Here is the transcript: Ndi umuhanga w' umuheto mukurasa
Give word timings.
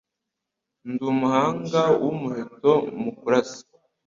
Ndi 0.89 1.03
umuhanga 1.13 1.81
w' 2.01 2.07
umuheto 2.13 2.71
mukurasa 3.01 3.61